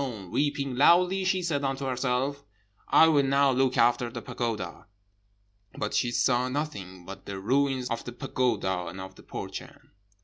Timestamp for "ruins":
7.39-7.87